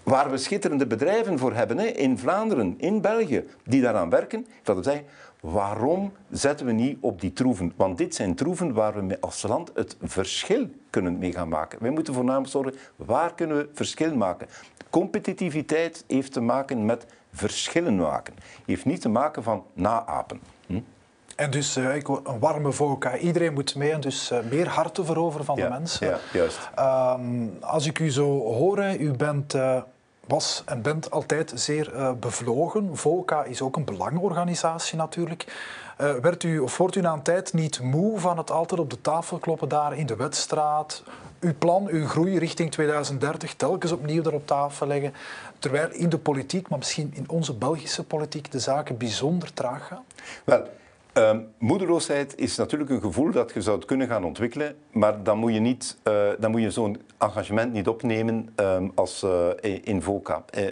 [0.07, 4.75] waar we schitterende bedrijven voor hebben, hè, in Vlaanderen, in België, die daaraan werken, dat
[4.75, 5.05] wil zeggen,
[5.39, 7.73] waarom zetten we niet op die troeven?
[7.75, 11.79] Want dit zijn troeven waar we als land het verschil kunnen mee gaan maken.
[11.81, 14.47] Wij moeten voornamelijk zorgen, waar kunnen we verschil maken?
[14.89, 18.33] Competitiviteit heeft te maken met verschillen maken.
[18.65, 20.39] Heeft niet te maken van naapen.
[20.67, 20.79] Hm?
[21.35, 23.17] En dus uh, een warme VOCA.
[23.17, 26.07] Iedereen moet mee en dus uh, meer harten veroveren van de mensen.
[26.07, 26.69] Ja, juist.
[27.19, 29.53] Um, als ik u zo hoor, u bent...
[29.53, 29.81] Uh,
[30.27, 32.97] was en bent altijd zeer uh, bevlogen.
[32.97, 35.45] VOCA is ook een belangenorganisatie natuurlijk.
[36.01, 38.89] Uh, werd u, of wordt u na een tijd niet moe van het altijd op
[38.89, 41.03] de tafel kloppen daar in de wedstraat?
[41.39, 45.13] Uw plan, uw groei richting 2030 telkens opnieuw daar op tafel leggen.
[45.59, 50.03] Terwijl in de politiek, maar misschien in onze Belgische politiek, de zaken bijzonder traag gaan?
[50.43, 50.67] Wel,
[51.17, 55.53] uh, moedeloosheid is natuurlijk een gevoel dat je zou kunnen gaan ontwikkelen, maar dan moet
[55.53, 59.49] je, niet, uh, dan moet je zo'n engagement niet opnemen um, als uh,
[59.83, 60.45] in VOCA.
[60.57, 60.67] Uh,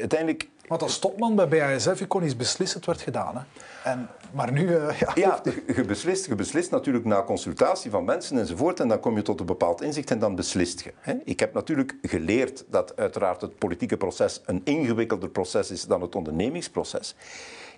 [0.00, 0.48] uiteindelijk...
[0.68, 3.36] Want als topman bij BASF, je kon iets beslissen, het werd gedaan.
[3.36, 3.42] Hè?
[3.90, 4.70] En, maar nu...
[5.04, 5.40] ja, ja
[5.74, 9.40] je, beslist, je beslist natuurlijk na consultatie van mensen enzovoort en dan kom je tot
[9.40, 10.92] een bepaald inzicht en dan beslist je.
[11.00, 11.14] Hè?
[11.24, 16.14] Ik heb natuurlijk geleerd dat uiteraard het politieke proces een ingewikkelder proces is dan het
[16.14, 17.14] ondernemingsproces.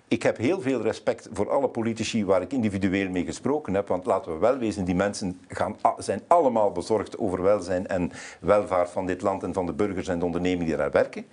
[0.09, 3.87] Ik heb heel veel respect voor alle politici waar ik individueel mee gesproken heb.
[3.87, 8.89] Want laten we wel wezen, die mensen gaan, zijn allemaal bezorgd over welzijn en welvaart
[8.89, 11.25] van dit land en van de burgers en de ondernemingen die daar werken.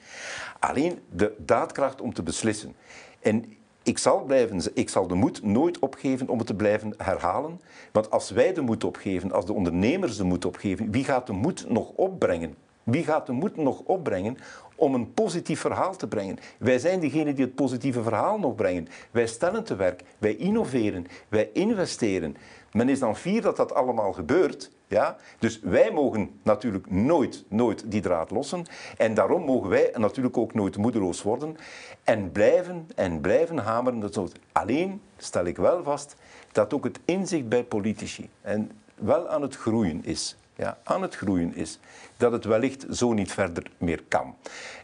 [0.58, 2.74] Alleen de daadkracht om te beslissen.
[3.20, 3.44] En
[3.82, 7.60] ik zal, blijven, ik zal de moed nooit opgeven om het te blijven herhalen.
[7.92, 11.32] Want als wij de moed opgeven, als de ondernemers de moed opgeven, wie gaat de
[11.32, 12.54] moed nog opbrengen?
[12.82, 14.37] Wie gaat de moed nog opbrengen
[14.76, 16.38] om een positief verhaal te brengen.
[16.58, 18.88] Wij zijn degene die het positieve verhaal nog brengen.
[19.10, 22.37] Wij stellen te werk, wij innoveren, wij investeren.
[22.72, 24.70] Men is dan fier dat dat allemaal gebeurt.
[24.87, 25.16] Ja?
[25.38, 28.64] Dus wij mogen natuurlijk nooit, nooit die draad lossen.
[28.96, 31.56] En daarom mogen wij natuurlijk ook nooit moedeloos worden.
[32.04, 34.00] En blijven en blijven hameren.
[34.00, 36.16] Dat Alleen stel ik wel vast
[36.52, 41.17] dat ook het inzicht bij politici en wel aan het groeien is ja, aan het
[41.17, 41.79] groeien is,
[42.17, 44.35] dat het wellicht zo niet verder meer kan.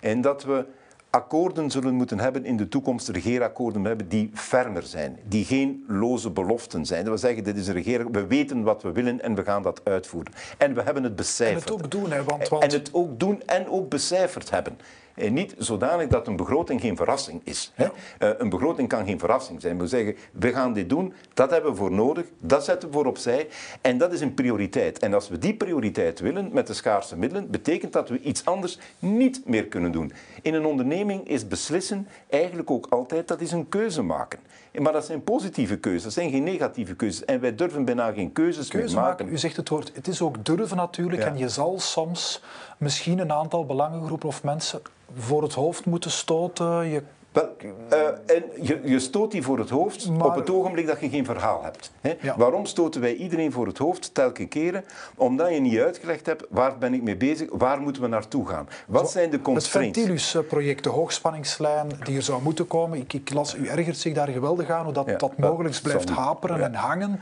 [0.01, 0.65] En dat we
[1.11, 6.31] akkoorden zullen moeten hebben in de toekomst, regeerakkoorden hebben die fermer zijn, die geen loze
[6.31, 7.05] beloften zijn.
[7.05, 9.63] Dat we zeggen, dit is een regering, we weten wat we willen en we gaan
[9.63, 10.33] dat uitvoeren.
[10.59, 11.69] En we hebben het becijferd.
[11.69, 12.63] En het ook doen, hè, want, want...
[12.63, 14.79] En het ook doen en ook becijferd hebben.
[15.21, 17.73] En niet zodanig dat een begroting geen verrassing is.
[17.75, 17.85] Hè?
[17.85, 17.91] Uh,
[18.39, 19.79] een begroting kan geen verrassing zijn.
[19.79, 23.07] We zeggen, we gaan dit doen, dat hebben we voor nodig, dat zetten we voor
[23.07, 23.49] opzij.
[23.81, 24.99] En dat is een prioriteit.
[24.99, 28.79] En als we die prioriteit willen met de schaarse middelen, betekent dat we iets anders
[28.99, 30.13] niet meer kunnen doen.
[30.43, 34.39] In een onderneming is beslissen eigenlijk ook altijd, dat is een keuze maken.
[34.79, 37.25] Maar dat zijn positieve keuzes, dat zijn geen negatieve keuzes.
[37.25, 39.29] En wij durven bijna geen keuzes Keuze meer maken.
[39.29, 41.23] U zegt het woord, het is ook durven natuurlijk.
[41.23, 42.43] En je zal soms
[42.79, 44.83] misschien een aantal belangengroepen of mensen
[45.15, 46.87] voor het hoofd moeten stoten.
[46.87, 47.57] Je wel,
[47.93, 51.25] uh, en je, je, stoot die voor het hoofd op het ogenblik dat je geen
[51.25, 51.91] verhaal hebt.
[52.01, 52.17] Hè?
[52.37, 54.85] Waarom stoten wij iedereen voor het hoofd telkens keren?
[55.17, 58.69] Omdat je niet uitgelegd hebt waar ben ik mee bezig, waar moeten we naartoe gaan?
[58.87, 59.99] Wat Zo, zijn de constraints?
[59.99, 62.99] Het Ventilus-project, de hoogspanningslijn die er zou moeten komen.
[62.99, 66.11] Ik, ik, las, u ergert zich daar geweldig aan, hoe dat, ja, dat mogelijk blijft
[66.11, 67.21] haperen en hangen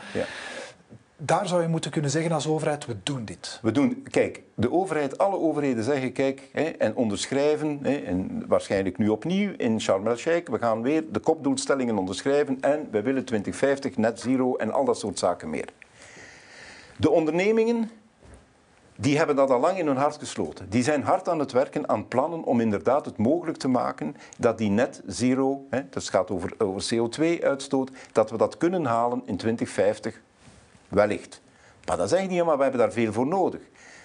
[1.21, 3.59] daar zou je moeten kunnen zeggen als overheid, we doen dit.
[3.63, 8.99] We doen, kijk, de overheid, alle overheden zeggen, kijk, hè, en onderschrijven, hè, en waarschijnlijk
[8.99, 13.97] nu opnieuw in Sharm el-Sheikh, we gaan weer de kopdoelstellingen onderschrijven en we willen 2050
[13.97, 15.69] net zero en al dat soort zaken meer.
[16.97, 17.91] De ondernemingen,
[18.97, 20.67] die hebben dat al lang in hun hart gesloten.
[20.69, 24.59] Die zijn hard aan het werken aan plannen om inderdaad het mogelijk te maken dat
[24.59, 29.37] die net zero, hè, dat gaat over, over CO2-uitstoot, dat we dat kunnen halen in
[29.37, 30.21] 2050
[30.89, 31.41] Wellicht.
[31.85, 33.61] Maar dat zeg ik niet, maar we hebben daar veel voor nodig.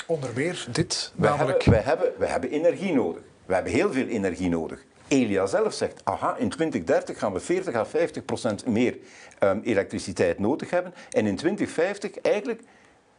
[0.08, 1.63] Onder meer dit we namelijk...
[1.63, 3.22] Hebben, we, hebben, we hebben energie nodig.
[3.46, 4.86] We hebben heel veel energie nodig.
[5.08, 8.98] Elia zelf zegt, aha, in 2030 gaan we 40 à 50 procent meer
[9.39, 10.93] um, elektriciteit nodig hebben.
[11.10, 12.62] En in 2050 eigenlijk,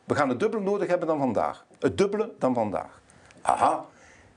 [0.04, 1.66] we gaan het dubbele nodig hebben dan vandaag.
[1.78, 3.00] Het dubbele dan vandaag.
[3.40, 3.86] Aha,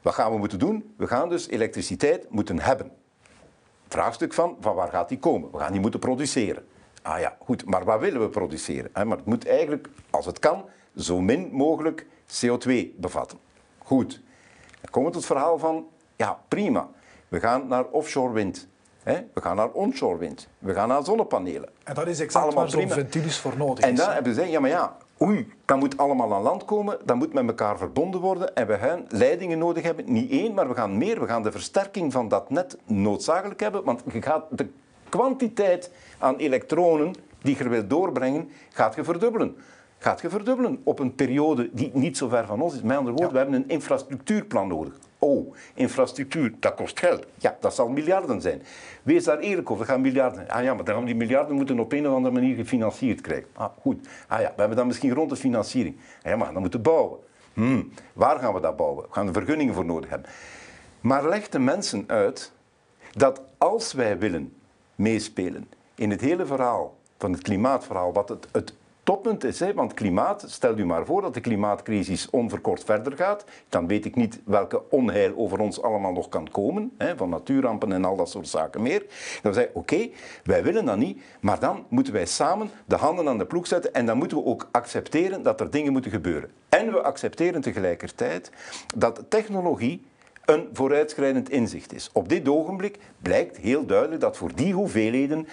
[0.01, 0.93] wat gaan we moeten doen?
[0.97, 2.91] We gaan dus elektriciteit moeten hebben.
[3.87, 5.51] vraagstuk van, van waar gaat die komen?
[5.51, 6.65] We gaan die moeten produceren.
[7.01, 8.91] Ah ja, goed, maar wat willen we produceren?
[8.93, 13.37] Maar het moet eigenlijk, als het kan, zo min mogelijk CO2 bevatten.
[13.77, 14.21] Goed.
[14.81, 16.89] Dan tot het verhaal van, ja, prima.
[17.27, 18.67] We gaan naar offshore wind.
[19.33, 20.47] We gaan naar onshore wind.
[20.59, 21.69] We gaan naar zonnepanelen.
[21.83, 24.59] En dat is exact Allemaal waar zo'n voor nodig En dan hebben ze gezegd, ja
[24.59, 28.55] maar ja, oei, dat moet allemaal aan land komen, dat moet met elkaar verbonden worden
[28.55, 30.11] en we gaan leidingen nodig hebben.
[30.11, 31.19] Niet één, maar we gaan meer.
[31.19, 34.69] We gaan de versterking van dat net noodzakelijk hebben, want je gaat de
[35.09, 39.55] kwantiteit aan elektronen die je wilt doorbrengen, gaat je verdubbelen.
[39.99, 42.81] Gaat je verdubbelen op een periode die niet zo ver van ons is.
[42.81, 44.93] Met andere woorden, we hebben een infrastructuurplan nodig.
[45.19, 47.25] Oh, infrastructuur, dat kost geld.
[47.35, 48.61] Ja, dat zal miljarden zijn.
[49.03, 50.49] Wees daar eerlijk over, dat gaan miljarden.
[50.49, 53.47] Ah ja, maar dan gaan die miljarden moeten op een of andere manier gefinancierd krijgen.
[53.53, 54.07] Ah, goed.
[54.27, 55.95] Ah ja, we hebben dan misschien rond de financiering.
[56.23, 57.19] Ah, ja, maar dan moeten bouwen.
[57.53, 59.03] Hmm, waar gaan we dat bouwen?
[59.03, 60.29] We gaan er vergunningen voor nodig hebben.
[61.01, 62.51] Maar leg de mensen uit
[63.11, 64.53] dat als wij willen
[64.97, 68.73] meespelen in het hele verhaal van het klimaatverhaal, wat het, het
[69.07, 69.59] toppunt is.
[69.59, 69.73] Hè?
[69.73, 73.45] Want klimaat, stel u maar voor dat de klimaatcrisis onverkort verder gaat.
[73.69, 76.91] Dan weet ik niet welke onheil over ons allemaal nog kan komen.
[76.97, 77.17] Hè?
[77.17, 79.05] Van natuurrampen en al dat soort zaken meer.
[79.41, 80.09] Dan zeg ik, oké,
[80.43, 81.21] wij willen dat niet.
[81.39, 83.93] Maar dan moeten wij samen de handen aan de ploeg zetten.
[83.93, 86.51] En dan moeten we ook accepteren dat er dingen moeten gebeuren.
[86.69, 88.51] En we accepteren tegelijkertijd
[88.95, 90.05] dat technologie
[90.47, 92.09] een vooruitschrijdend inzicht is.
[92.13, 95.47] Op dit ogenblik blijkt heel duidelijk dat voor die hoeveelheden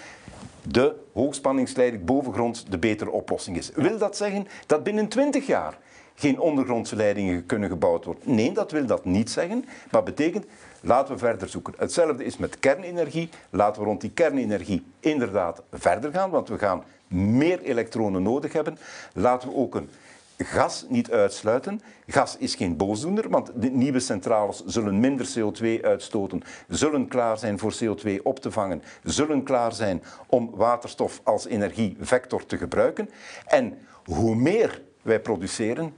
[0.61, 3.71] de hoogspanningsleiding bovengronds de betere oplossing is.
[3.75, 5.77] Wil dat zeggen dat binnen 20 jaar
[6.15, 8.35] geen ondergrondse leidingen kunnen gebouwd worden?
[8.35, 10.45] Nee, dat wil dat niet zeggen, maar betekent
[10.81, 11.73] laten we verder zoeken.
[11.77, 13.29] Hetzelfde is met kernenergie.
[13.49, 18.77] Laten we rond die kernenergie inderdaad verder gaan, want we gaan meer elektronen nodig hebben.
[19.13, 19.89] Laten we ook een
[20.37, 21.81] gas niet uitsluiten.
[22.07, 27.59] Gas is geen boosdoener, want de nieuwe centrales zullen minder CO2 uitstoten, zullen klaar zijn
[27.59, 33.09] voor CO2 op te vangen, zullen klaar zijn om waterstof als energievector te gebruiken.
[33.45, 35.93] En hoe meer wij produceren,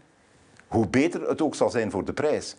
[0.67, 2.55] hoe beter het ook zal zijn voor de prijs.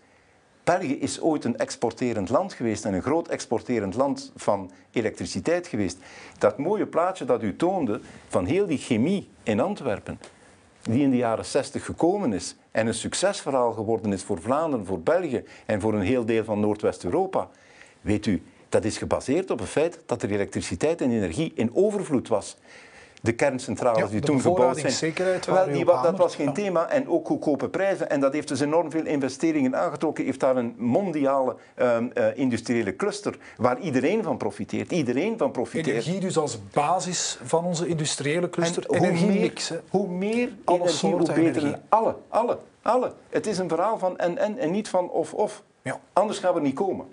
[0.64, 5.98] België is ooit een exporterend land geweest en een groot exporterend land van elektriciteit geweest.
[6.38, 10.18] Dat mooie plaatje dat u toonde van heel die chemie in Antwerpen,
[10.88, 15.00] die in de jaren 60 gekomen is en een succesverhaal geworden is voor Vlaanderen, voor
[15.00, 17.48] België en voor een heel deel van Noordwest-Europa.
[18.00, 22.28] Weet u, dat is gebaseerd op het feit dat er elektriciteit en energie in overvloed
[22.28, 22.56] was
[23.22, 25.14] de kerncentrales die toen gebouwd zijn.
[25.46, 28.10] Wel, die, dat was geen thema en ook goedkope prijzen.
[28.10, 30.24] En dat heeft dus enorm veel investeringen aangetrokken.
[30.24, 31.96] Heeft daar een mondiale uh,
[32.34, 34.92] industriële cluster waar iedereen van profiteert.
[34.92, 35.88] Iedereen van profiteert.
[35.88, 38.86] Energie dus als basis van onze industriële cluster.
[38.90, 41.38] En energie hoe meer, hoe meer energie, hoe beter.
[41.38, 41.74] Energie.
[41.88, 43.12] Alle, alle, alle.
[43.28, 45.62] Het is een verhaal van en en en niet van of of.
[45.82, 46.00] Ja.
[46.12, 47.06] Anders gaan we niet komen.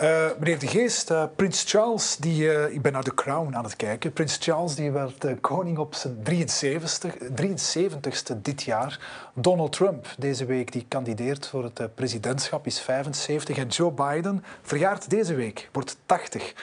[0.00, 3.64] Uh, meneer De Geest, uh, Prins Charles, die, uh, ik ben naar The Crown aan
[3.64, 4.12] het kijken.
[4.12, 9.00] Prins Charles die werd koning op zijn 73, 73ste dit jaar.
[9.34, 15.10] Donald Trump deze week die kandideert voor het presidentschap is 75 en Joe Biden verjaart
[15.10, 16.54] deze week, wordt 80.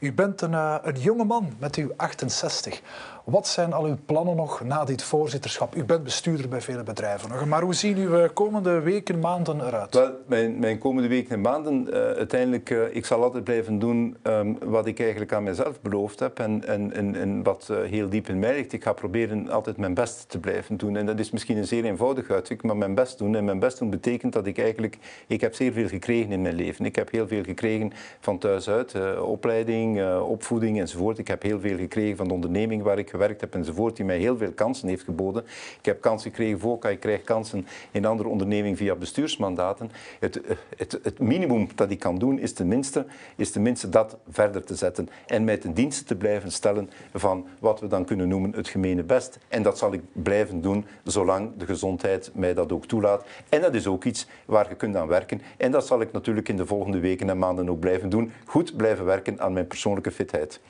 [0.00, 2.80] U bent een, een jonge man met uw 68.
[3.24, 5.76] Wat zijn al uw plannen nog na dit voorzitterschap?
[5.76, 9.94] U bent bestuurder bij vele bedrijven nog, maar hoe zien uw komende weken, maanden eruit?
[9.94, 14.16] Wel, mijn, mijn komende weken en maanden, uh, uiteindelijk, uh, ik zal altijd blijven doen
[14.22, 18.28] um, wat ik eigenlijk aan mezelf beloofd heb en, en, en, en wat heel diep
[18.28, 18.72] in mij ligt.
[18.72, 20.96] Ik ga proberen altijd mijn best te blijven doen.
[20.96, 23.34] En dat is misschien een zeer eenvoudig uitdruk, maar mijn best doen.
[23.36, 26.54] En mijn best doen betekent dat ik eigenlijk, ik heb zeer veel gekregen in mijn
[26.54, 26.84] leven.
[26.84, 31.18] Ik heb heel veel gekregen van thuis uit, opleiding, opvoeding enzovoort.
[31.18, 34.18] Ik heb heel veel gekregen van de onderneming waar ik gewerkt heb enzovoort, die mij
[34.18, 35.44] heel veel kansen heeft geboden.
[35.78, 39.90] Ik heb kansen gekregen voor ik krijg kansen in andere ondernemingen via bestuursmandaten.
[40.18, 40.40] Het,
[40.76, 45.08] het, het minimum dat ik kan doen is tenminste, is tenminste dat verder te zetten
[45.26, 49.02] en mij ten dienste te blijven stellen van wat we dan kunnen noemen het gemene
[49.02, 49.38] best.
[49.48, 53.24] En dat zal ik blijven doen zolang de gezondheid mij dat ook toelaat.
[53.48, 55.40] En dat is ook iets waar je kunt aan werken.
[55.56, 58.32] En dat zal ik natuurlijk in de volgende weken en maanden ook blijven doen.
[58.44, 60.60] Goed blijven werken aan mijn persoonlijke fitheid.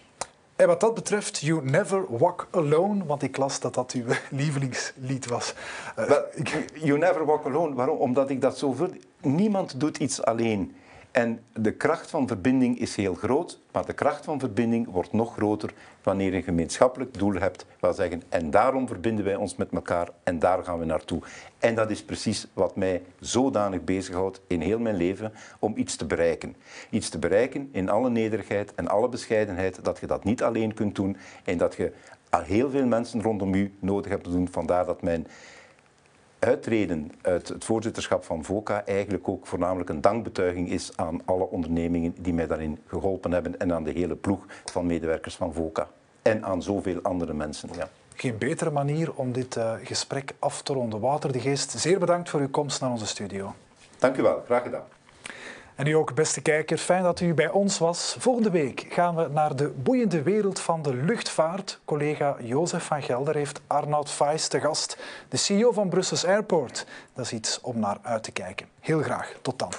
[0.57, 4.05] En wat dat betreft, You Never Walk Alone, want ik las dat dat uw
[4.41, 5.55] lievelingslied was.
[5.99, 6.11] Uh,
[6.75, 7.99] you Never Walk Alone, waarom?
[7.99, 8.91] Omdat ik dat zo voel.
[9.21, 10.75] Niemand doet iets alleen.
[11.11, 15.33] En de kracht van verbinding is heel groot, maar de kracht van verbinding wordt nog
[15.33, 17.67] groter wanneer je een gemeenschappelijk doel hebt.
[17.81, 21.23] Wel zeggen, en daarom verbinden wij ons met elkaar en daar gaan we naartoe.
[21.59, 26.07] En dat is precies wat mij zodanig bezighoudt in heel mijn leven om iets te
[26.07, 26.57] bereiken.
[26.91, 30.95] Iets te bereiken in alle nederigheid en alle bescheidenheid, dat je dat niet alleen kunt
[30.95, 31.93] doen en dat je
[32.31, 34.49] heel veel mensen rondom u nodig hebt te doen.
[34.49, 35.27] Vandaar dat mijn
[36.41, 42.15] uittreden uit het voorzitterschap van VOCA eigenlijk ook voornamelijk een dankbetuiging is aan alle ondernemingen
[42.19, 45.89] die mij daarin geholpen hebben en aan de hele ploeg van medewerkers van VOCA.
[46.23, 47.69] En aan zoveel andere mensen.
[47.77, 47.89] Ja.
[48.15, 51.01] Geen betere manier om dit uh, gesprek af te ronden.
[51.01, 53.55] Wouter de Geest, zeer bedankt voor uw komst naar onze studio.
[53.99, 54.85] Dank u wel, graag gedaan.
[55.81, 58.17] En u ook, beste kijker, fijn dat u bij ons was.
[58.19, 61.81] Volgende week gaan we naar de boeiende wereld van de luchtvaart.
[61.85, 66.87] Collega Jozef van Gelder heeft Arnoud Fais te gast, de CEO van Brussels Airport.
[67.15, 68.67] Dat is iets om naar uit te kijken.
[68.81, 69.73] Heel graag, tot dan.